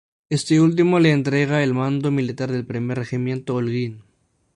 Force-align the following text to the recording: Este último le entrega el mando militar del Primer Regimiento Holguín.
Este 0.31 0.59
último 0.59 0.97
le 0.97 1.11
entrega 1.11 1.61
el 1.63 1.75
mando 1.75 2.09
militar 2.09 2.51
del 2.51 2.65
Primer 2.65 2.97
Regimiento 2.97 3.53
Holguín. 3.53 4.01